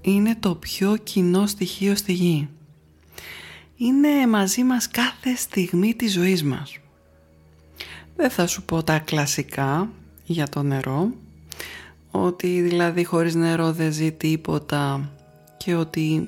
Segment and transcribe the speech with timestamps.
[0.00, 2.48] είναι το πιο κοινό στοιχείο στη γη.
[3.76, 6.78] Είναι μαζί μας κάθε στιγμή της ζωής μας.
[8.16, 9.90] Δεν θα σου πω τα κλασικά
[10.24, 11.12] για το νερό,
[12.10, 15.10] ότι δηλαδή χωρίς νερό δεν ζει τίποτα
[15.56, 16.26] και ότι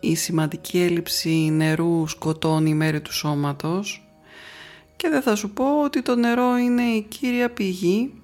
[0.00, 4.06] η σημαντική έλλειψη νερού σκοτώνει μέρη του σώματος
[4.96, 8.21] και δεν θα σου πω ότι το νερό είναι η κύρια πηγή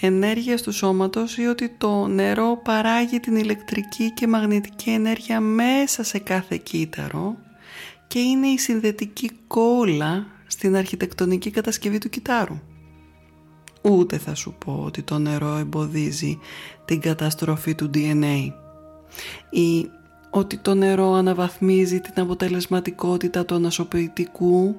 [0.00, 6.18] ενέργειας του σώματος ή ότι το νερό παράγει την ηλεκτρική και μαγνητική ενέργεια μέσα σε
[6.18, 7.36] κάθε κύτταρο
[8.06, 12.60] και είναι η συνδετική κόλλα στην αρχιτεκτονική κατασκευή του κυτάρου.
[13.82, 16.38] Ούτε θα σου πω ότι το νερό εμποδίζει
[16.84, 18.52] την καταστροφή του DNA
[19.50, 19.90] ή
[20.30, 24.76] ότι το νερό αναβαθμίζει την αποτελεσματικότητα του ανασωπητικού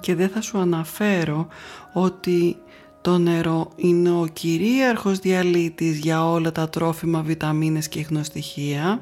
[0.00, 1.46] και δεν θα σου αναφέρω
[1.92, 2.56] ότι
[3.04, 9.00] το νερό είναι ο κυρίαρχος διαλύτης για όλα τα τρόφιμα, βιταμίνες και χνοστοιχεία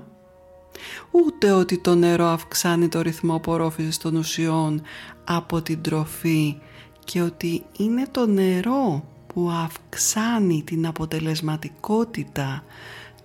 [1.10, 4.82] ούτε ότι το νερό αυξάνει το ρυθμό απορρόφησης των ουσιών
[5.24, 6.58] από την τροφή
[7.04, 12.64] και ότι είναι το νερό που αυξάνει την αποτελεσματικότητα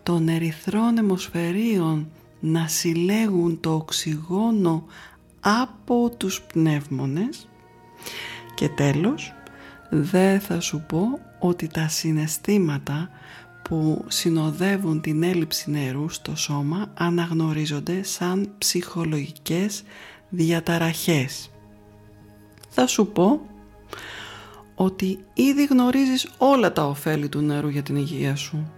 [0.04, 4.84] των ερυθρών αιμοσφαιρίων να συλλέγουν το οξυγόνο
[5.40, 7.48] από τους πνεύμονες.
[8.56, 9.32] Και τέλος
[9.90, 13.10] δεν θα σου πω ότι τα συναισθήματα
[13.62, 19.84] που συνοδεύουν την έλλειψη νερού στο σώμα αναγνωρίζονται σαν ψυχολογικές
[20.30, 21.52] διαταραχές.
[22.70, 23.42] Θα σου πω
[24.76, 28.72] ότι ήδη γνωρίζεις όλα τα ωφέλη του νερού για την υγεία σου.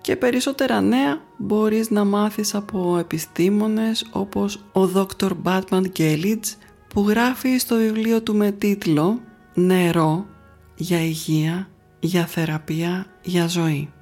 [0.00, 5.30] Και περισσότερα νέα μπορείς να μάθεις από επιστήμονες όπως ο Dr.
[5.44, 6.54] Batman Gellidge
[6.88, 9.20] που γράφει στο βιβλίο του με τίτλο
[9.58, 10.26] «Νερό
[10.74, 11.68] για υγεία,
[12.00, 13.92] για θεραπεία, για ζωή».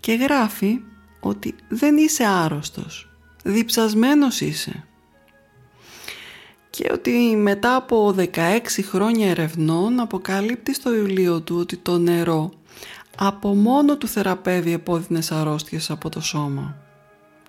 [0.00, 0.80] Και γράφει
[1.20, 3.10] ότι δεν είσαι άρρωστος,
[3.44, 4.86] διψασμένος είσαι
[6.72, 8.28] και ότι μετά από 16
[8.82, 12.50] χρόνια ερευνών αποκαλύπτει στο βιβλίο του ότι το νερό
[13.16, 16.76] από μόνο του θεραπεύει επώδυνες αρρώστιες από το σώμα.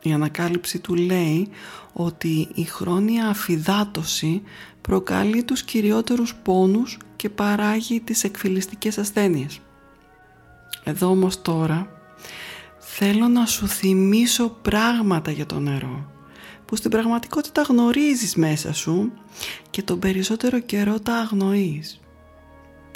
[0.02, 1.50] Η ανακάλυψη του λέει
[1.94, 4.42] ότι η χρόνια αφυδάτωση
[4.88, 9.60] προκαλεί τους κυριότερους πόνους και παράγει τις εκφυλιστικές ασθένειες.
[10.84, 11.88] Εδώ όμως τώρα
[12.80, 16.12] θέλω να σου θυμίσω πράγματα για το νερό
[16.66, 19.12] που στην πραγματικότητα γνωρίζεις μέσα σου
[19.70, 22.00] και τον περισσότερο καιρό τα αγνοείς.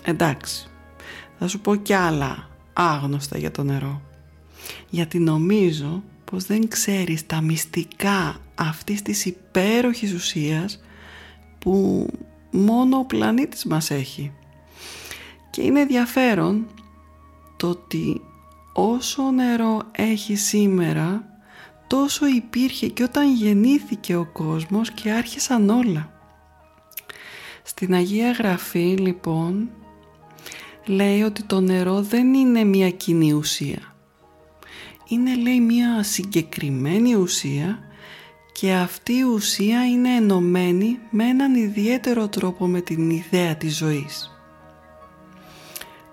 [0.04, 0.68] Εντάξει,
[1.40, 4.02] θα σου πω κι άλλα άγνωστα για το νερό.
[4.90, 10.82] Γιατί νομίζω πως δεν ξέρεις τα μυστικά αυτής της υπέροχης ουσίας
[11.60, 12.08] που
[12.52, 14.32] μόνο ο πλανήτης μας έχει.
[15.50, 16.68] Και είναι ενδιαφέρον
[17.58, 18.22] το ότι
[18.74, 21.26] όσο νερό έχει σήμερα
[21.88, 26.12] τόσο υπήρχε και όταν γεννήθηκε ο κόσμος και άρχισαν όλα.
[27.64, 29.70] Στην Αγία Γραφή λοιπόν
[30.86, 33.96] λέει ότι το νερό δεν είναι μια κοινή ουσία.
[35.08, 37.87] Είναι λέει μια συγκεκριμένη ουσία
[38.60, 44.32] και αυτή η ουσία είναι ενωμένη με έναν ιδιαίτερο τρόπο με την ιδέα της ζωής.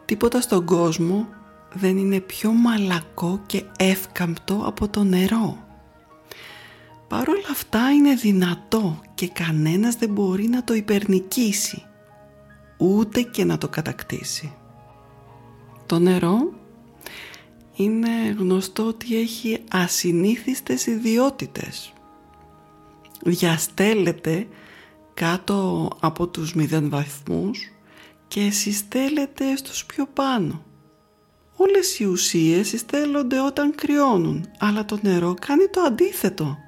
[0.05, 1.29] Τίποτα στον κόσμο
[1.73, 5.59] δεν είναι πιο μαλακό και εύκαμπτο από το νερό.
[7.09, 11.83] Παρ' όλα αυτά είναι δυνατό και κανένας δεν μπορεί να το υπερνικήσει.
[12.77, 14.53] ούτε και να το κατακτήσει.
[15.87, 16.53] Το νερό
[17.77, 18.09] είναι
[18.39, 21.95] γνωστό ότι έχει ασυνήθιστες ιδιότητες.
[23.25, 24.47] Διαστέλλεται
[25.15, 27.59] κάτω από τους μηδέν βαθμούς
[28.29, 30.65] και συστέλλεται στους πιο πάνω.
[31.57, 36.59] Όλες οι ουσίες συστέλλονται όταν κρυώνουν, αλλά το νερό κάνει το αντίθετο.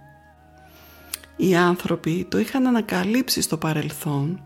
[1.36, 4.40] Οι άνθρωποι το είχαν ανακαλύψει στο παρελθόν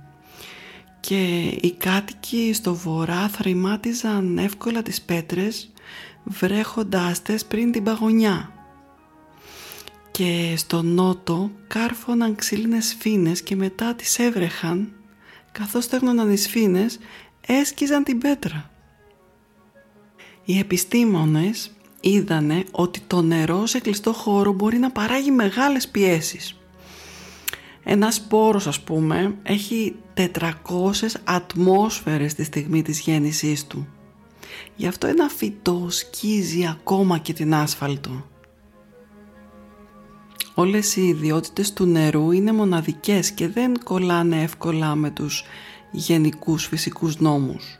[1.00, 5.72] και οι κάτοικοι στο βορρά θρημάτιζαν εύκολα τις πέτρες
[6.24, 8.59] βρέχοντάς τες πριν την παγωνιά.
[10.20, 14.92] Και στο νότο κάρφωναν ξύλινες φίνες και μετά τις έβρεχαν
[15.52, 16.98] καθώς στέγνωναν οι σφήνες
[17.46, 18.70] έσκιζαν την πέτρα.
[20.44, 21.70] Οι επιστήμονες
[22.00, 26.58] είδανε ότι το νερό σε κλειστό χώρο μπορεί να παράγει μεγάλες πιέσεις.
[27.84, 30.50] Ένας σπόρος ας πούμε έχει 400
[31.24, 33.88] ατμόσφαιρες τη στιγμή της γέννησής του.
[34.76, 38.24] Γι' αυτό ένα φυτό σκίζει ακόμα και την άσφαλτο.
[40.60, 45.44] Όλες οι ιδιότητες του νερού είναι μοναδικές και δεν κολλάνε εύκολα με τους
[45.90, 47.78] γενικούς φυσικούς νόμους.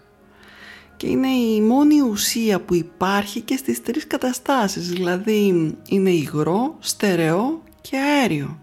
[0.96, 7.62] Και είναι η μόνη ουσία που υπάρχει και στις τρεις καταστάσεις, δηλαδή είναι υγρό, στερεό
[7.80, 8.58] και αέριο.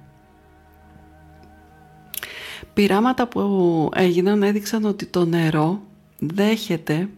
[2.74, 5.82] Πειράματα που έγιναν έδειξαν ότι το νερό
[6.20, 7.10] δέχεται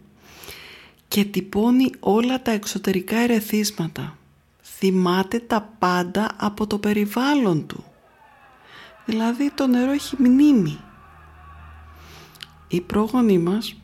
[1.08, 4.18] και τυπώνει όλα τα εξωτερικά ερεθίσματα.
[4.62, 7.84] Θυμάται τα πάντα από το περιβάλλον του.
[9.04, 10.80] Δηλαδή το νερό έχει μνήμη.
[12.68, 13.74] Οι πρόγονοί μας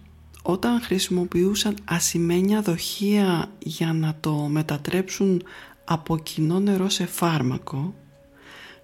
[0.42, 5.42] όταν χρησιμοποιούσαν ασημένια δοχεία για να το μετατρέψουν
[5.84, 7.94] από κοινό νερό σε φάρμακο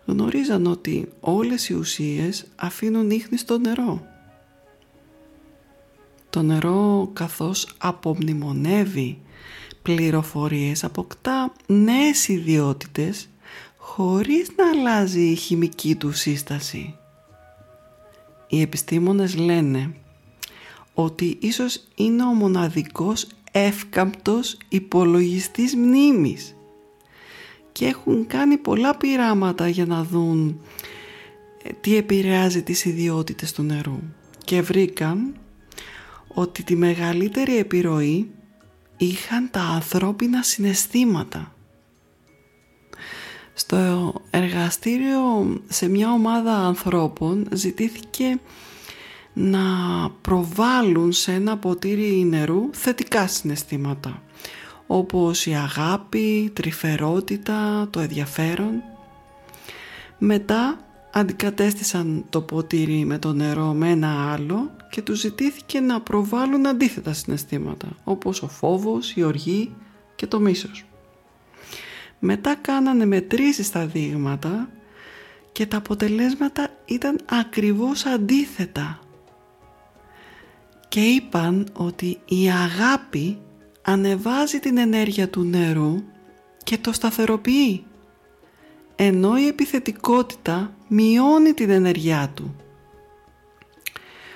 [0.05, 4.07] γνωρίζαν ότι όλες οι ουσίες αφήνουν ίχνη στο νερό.
[6.31, 9.21] Το νερό καθώς απομνημονεύει
[9.83, 13.29] πληροφορίες αποκτά νέες ιδιότητες
[13.77, 16.95] χωρίς να αλλάζει η χημική του σύσταση.
[18.49, 19.95] Οι επιστήμονες λένε
[20.95, 26.57] ότι ίσως είναι ο μοναδικός εύκαμπτος υπολογιστής μνήμης
[27.73, 30.61] και έχουν κάνει πολλά πειράματα για να δουν
[31.63, 33.99] ε, τι επηρεάζει τις ιδιότητες του νερού
[34.45, 35.35] και βρήκαν
[36.29, 38.31] ότι τη μεγαλύτερη επιρροή
[39.05, 41.55] είχαν τα ανθρώπινα συναισθήματα.
[43.55, 48.41] Στο εργαστήριο σε μια ομάδα ανθρώπων ζητήθηκε
[49.33, 49.61] να
[50.21, 54.23] προβάλλουν σε ένα ποτήρι νερού θετικά συναισθήματα
[54.95, 58.83] όπως η αγάπη, η τρυφερότητα, το ενδιαφέρον.
[60.19, 60.79] Μετά
[61.13, 67.13] αντικατέστησαν το ποτήρι με το νερό με ένα άλλο και τους ζητήθηκε να προβάλλουν αντίθετα
[67.13, 69.75] συναισθήματα όπως ο φόβος, η οργή
[70.15, 70.85] και το μίσος.
[72.19, 74.71] Μετά κάνανε μετρήσεις στα δείγματα
[75.53, 78.99] και τα αποτελέσματα ήταν ακριβώς αντίθετα.
[80.89, 83.39] Και είπαν ότι η αγάπη
[83.83, 86.03] ανεβάζει την ενέργεια του νερού
[86.65, 87.85] και το σταθεροποιεί
[88.97, 92.55] ενώ η επιθετικότητα μειώνει την ενέργειά του.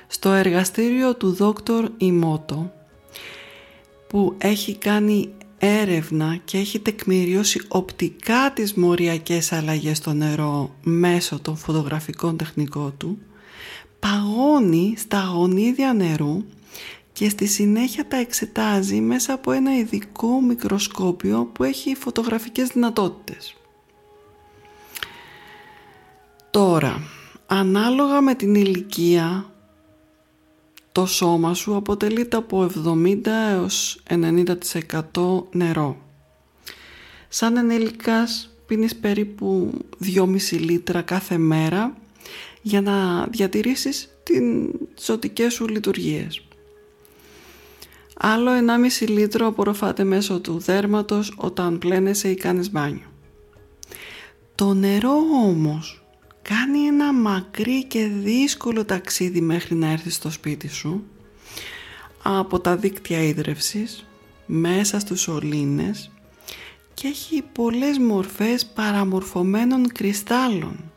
[0.07, 2.73] Στο εργαστήριο του δόκτωρ Ιμότο
[4.09, 11.57] που έχει κάνει έρευνα και έχει τεκμηριώσει οπτικά τις μοριακές αλλαγές στο νερό μέσω των
[11.57, 13.19] φωτογραφικών τεχνικών του
[13.99, 16.45] παγώνει στα γονίδια νερού
[17.13, 23.56] και στη συνέχεια τα εξετάζει μέσα από ένα ειδικό μικροσκόπιο που έχει φωτογραφικές δυνατότητες.
[26.57, 27.03] Τώρα,
[27.47, 29.53] ανάλογα με την ηλικία,
[30.93, 35.97] το σώμα σου αποτελείται από 70 έως 90% νερό.
[37.29, 39.73] Σαν ενήλικας πίνεις περίπου
[40.05, 41.97] 2,5 λίτρα κάθε μέρα
[42.63, 46.47] για να διατηρήσεις την ζωτικές σου λειτουργίες.
[48.17, 48.51] Άλλο
[49.01, 53.07] 1,5 λίτρο απορροφάται μέσω του δέρματος όταν πλένεσαι ή κάνεις μπάνιο.
[54.55, 56.06] Το νερό όμως
[56.49, 61.05] κάνει ένα μακρύ και δύσκολο ταξίδι μέχρι να έρθει στο σπίτι σου
[62.23, 64.07] από τα δίκτυα ίδρευσης
[64.47, 66.11] μέσα στους ολίνες
[66.95, 70.93] και έχει πολλές μορφές παραμορφωμένων κρυστάλλων.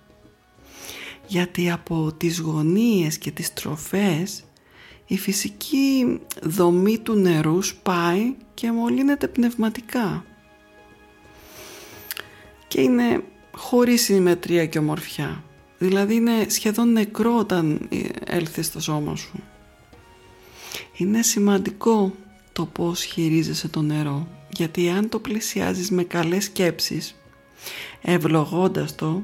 [1.27, 4.43] Γιατί από τις γωνίες και τις τροφές
[5.07, 10.25] η φυσική δομή του νερού σπάει και μολύνεται πνευματικά.
[12.67, 15.43] Και είναι χωρίς συμμετρία και ομορφιά
[15.77, 17.89] δηλαδή είναι σχεδόν νεκρό όταν
[18.25, 19.43] έλθεις στο σώμα σου
[20.97, 22.13] Είναι σημαντικό
[22.53, 27.15] το πώς χειρίζεσαι το νερό γιατί αν το πλησιάζεις με καλές σκέψεις
[28.01, 29.23] ευλογώντας το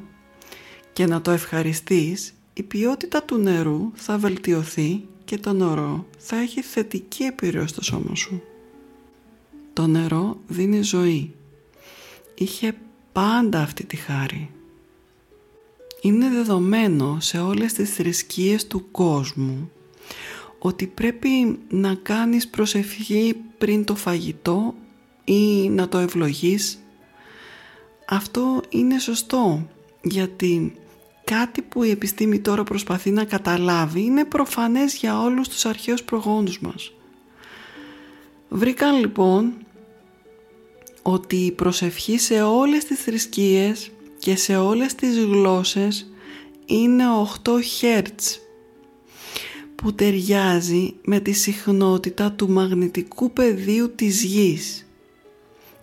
[0.94, 6.62] και να το ευχαριστείς η ποιότητα του νερού θα βελτιωθεί και το νερό θα έχει
[6.62, 8.42] θετική επιρροή στο σώμα σου.
[9.74, 11.34] Το νερό δίνει ζωή.
[12.36, 12.76] Είχε
[13.16, 14.50] πάντα αυτή τη χάρη.
[16.02, 19.72] Είναι δεδομένο σε όλες τις θρησκείες του κόσμου
[20.60, 24.74] ότι πρέπει να κάνεις προσευχή πριν το φαγητό
[25.24, 26.80] ή να το ευλογείς.
[28.08, 29.68] Αυτό είναι σωστό
[30.02, 30.76] γιατί
[31.24, 36.60] κάτι που η επιστήμη τώρα προσπαθεί να καταλάβει είναι προφανές για όλους τους αρχαίους προγόνους
[36.60, 36.92] μας.
[38.50, 39.54] Βρήκαν λοιπόν
[41.08, 46.12] ότι η προσευχή σε όλες τις θρησκείες και σε όλες τις γλώσσες
[46.66, 47.04] είναι
[47.44, 48.40] 8 Hz
[49.76, 54.88] που ταιριάζει με τη συχνότητα του μαγνητικού πεδίου της γης.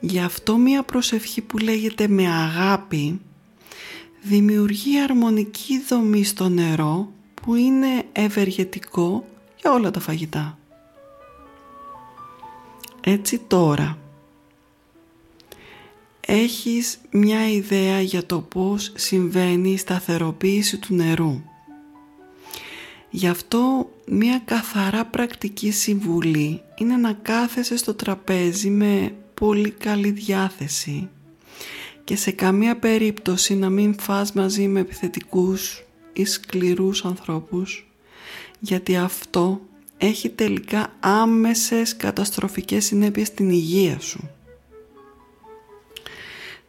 [0.01, 3.21] Γι' αυτό μία προσευχή που λέγεται με αγάπη
[4.23, 9.25] δημιουργεί αρμονική δομή στο νερό που είναι ευεργετικό
[9.61, 10.59] για όλα τα φαγητά.
[13.01, 14.02] Έτσι τώρα
[16.35, 21.43] έχεις μια ιδέα για το πώς συμβαίνει η σταθεροποίηση του νερού.
[23.11, 31.09] Γι' αυτό μια καθαρά πρακτική συμβουλή είναι να κάθεσαι στο τραπέζι με πολύ καλή διάθεση
[32.05, 37.91] και σε καμία περίπτωση να μην φας μαζί με επιθετικούς ή σκληρούς ανθρώπους
[38.61, 39.61] γιατί αυτό
[39.99, 44.31] έχει τελικά άμεσες καταστροφικές συνέπειες στην υγεία σου.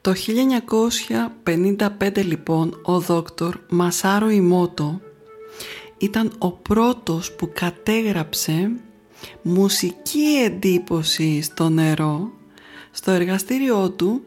[0.03, 0.13] Το
[1.45, 5.01] 1955 λοιπόν ο δόκτωρ Μασάρο Ιμότο
[5.97, 8.71] ήταν ο πρώτος που κατέγραψε
[9.41, 12.31] μουσική εντύπωση στο νερό
[12.91, 14.23] στο εργαστήριό του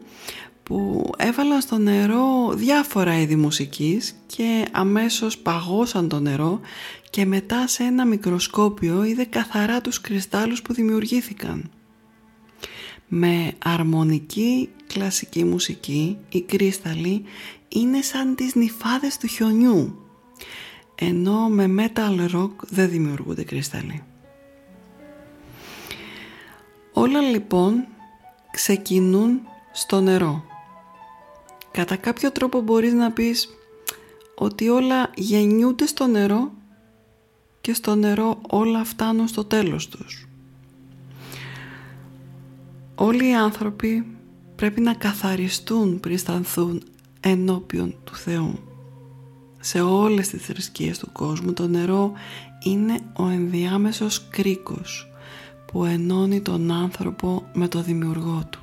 [0.63, 6.59] που έβαλαν στο νερό διάφορα είδη μουσικής και αμέσως παγώσαν το νερό
[7.09, 11.71] και μετά σε ένα μικροσκόπιο είδε καθαρά τους κρυστάλλους που δημιουργήθηκαν.
[13.07, 17.23] Με αρμονική κλασική μουσική οι κρύσταλλοι
[17.67, 20.07] είναι σαν τις νυφάδες του χιονιού
[20.99, 24.03] ενώ με metal rock δεν δημιουργούνται κρύσταλλοι.
[26.93, 27.85] Όλα λοιπόν
[28.51, 30.43] ξεκινούν στο νερό.
[31.71, 33.49] Κατά κάποιο τρόπο μπορείς να πεις
[34.35, 36.51] ότι όλα γεννιούνται στο νερό
[37.61, 40.26] και στο νερό όλα φτάνουν στο τέλος τους.
[42.99, 44.05] Όλοι οι άνθρωποι
[44.55, 46.83] πρέπει να καθαριστούν πριν σταθούν
[47.19, 48.59] ενώπιον του Θεού.
[49.59, 52.11] Σε όλες τις θρησκείες του κόσμου το νερό
[52.63, 55.11] είναι ο ενδιάμεσος κρίκος
[55.65, 58.59] που ενώνει τον άνθρωπο με το δημιουργό του.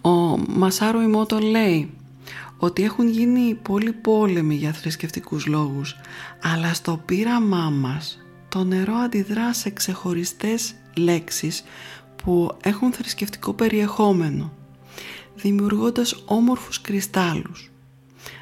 [0.00, 1.90] Ο Μασάρο Ιμότο λέει
[2.58, 5.96] ότι έχουν γίνει πολλοί πόλεμοι για θρησκευτικούς λόγους
[6.42, 8.18] αλλά στο πείραμά μας
[8.50, 11.64] το νερό αντιδρά σε ξεχωριστές λέξεις
[12.22, 14.52] που έχουν θρησκευτικό περιεχόμενο
[15.34, 17.70] δημιουργώντας όμορφους κρυστάλλους.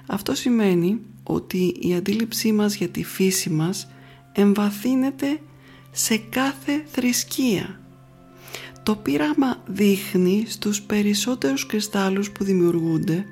[0.06, 3.90] Αυτό σημαίνει ότι η αντίληψή μας για τη φύση μας
[4.32, 5.40] εμβαθύνεται
[5.90, 7.80] σε κάθε θρησκεία.
[8.82, 13.24] Το πείραμα δείχνει στους περισσότερους κρυστάλλους που δημιουργούνται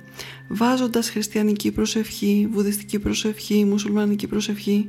[0.48, 4.88] βάζοντας χριστιανική προσευχή, βουδιστική προσευχή, μουσουλμανική προσευχή.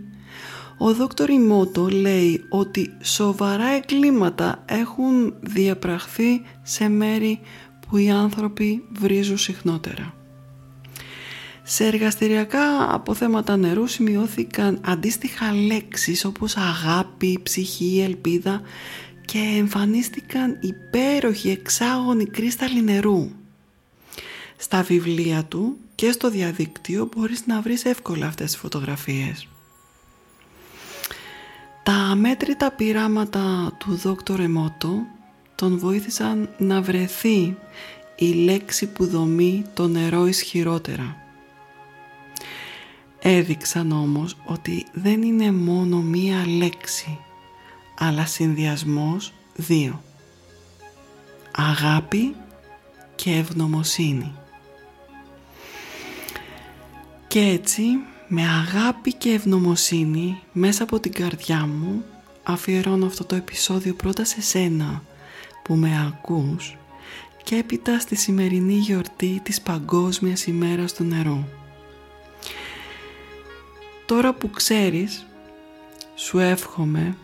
[0.77, 7.39] Ο δόκτωρ Ιμότο λέει ότι σοβαρά εγκλήματα έχουν διαπραχθεί σε μέρη
[7.87, 10.13] που οι άνθρωποι βρίζουν συχνότερα.
[11.63, 18.61] Σε εργαστηριακά αποθέματα νερού σημειώθηκαν αντίστοιχα λέξεις όπως αγάπη, ψυχή, ελπίδα
[19.25, 23.29] και εμφανίστηκαν υπέροχοι εξάγωνοι κρίσταλοι νερού.
[24.57, 29.47] Στα βιβλία του και στο διαδίκτυο μπορείς να βρεις εύκολα αυτές τις φωτογραφίες.
[31.87, 35.05] Τα αμέτρητα πειράματα του δόκτωρ Εμότο
[35.55, 37.57] τον βοήθησαν να βρεθεί
[38.15, 41.15] η λέξη που δομεί το νερό ισχυρότερα.
[43.19, 47.19] Έδειξαν όμως ότι δεν είναι μόνο μία λέξη,
[47.97, 50.03] αλλά συνδυασμός δύο.
[51.51, 52.35] Αγάπη
[53.15, 54.31] και ευγνωμοσύνη.
[57.27, 57.83] Και έτσι,
[58.27, 62.03] με αγάπη και ευγνωμοσύνη, μέσα από την καρδιά μου,
[62.43, 65.03] αφιερώνω αυτό το επεισόδιο πρώτα σε σένα,
[65.63, 66.77] που με ακούς
[67.43, 71.43] και έπειτα στη σημερινή γιορτή της Παγκόσμιας ημέρας του νερού.
[74.05, 75.25] Τώρα που ξέρεις
[76.19, 77.17] Σου εύχομαι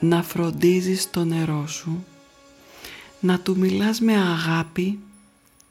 [0.00, 2.04] να φροντίζεις το νερό σου,
[3.20, 4.98] να του μιλάς με αγάπη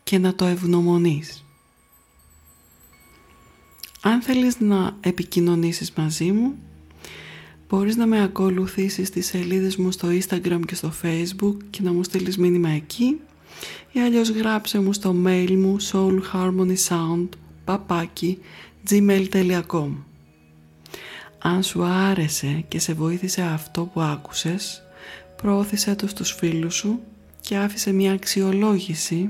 [0.03, 1.46] και να το ευγνωμονείς.
[4.07, 6.55] Αν θέλεις να επικοινωνήσεις μαζί μου,
[7.69, 12.03] μπορείς να με ακολουθήσεις στις σελίδες μου στο Instagram και στο Facebook και να μου
[12.03, 13.19] στείλεις μήνυμα εκεί
[13.91, 17.27] ή αλλιώς γράψε μου στο mail μου soulharmonysound
[18.89, 19.89] gmail.com
[21.39, 24.83] Αν σου άρεσε και σε βοήθησε αυτό που άκουσες,
[25.35, 26.99] προώθησε το στους φίλους σου
[27.41, 29.29] και άφησε μια αξιολόγηση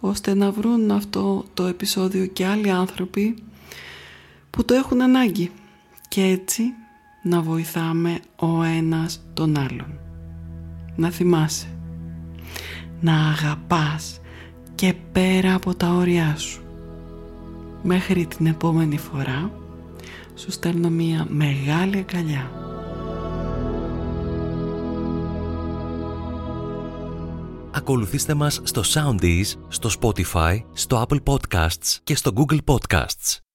[0.00, 3.42] ώστε να βρουν αυτό το επεισόδιο και άλλοι άνθρωποι
[4.58, 5.50] που το έχουν ανάγκη
[6.08, 6.62] και έτσι
[7.22, 9.98] να βοηθάμε ο ένας τον άλλον.
[10.96, 11.66] Να θυμάσαι,
[13.00, 14.20] να αγαπάς
[14.74, 16.62] και πέρα από τα όρια σου.
[17.82, 19.50] Μέχρι την επόμενη φορά
[20.34, 22.50] σου στέλνω μία μεγάλη αγκαλιά.
[27.70, 33.47] Ακολουθήστε μας στο Soundees, στο Spotify, στο Apple Podcasts και στο Google Podcasts.